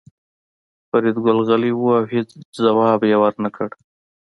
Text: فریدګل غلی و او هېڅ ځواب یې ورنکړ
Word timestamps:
فریدګل 0.89 1.37
غلی 1.47 1.71
و 1.75 1.83
او 1.99 2.09
هېڅ 2.13 2.29
ځواب 2.63 2.99
یې 3.09 3.17
ورنکړ 3.21 3.69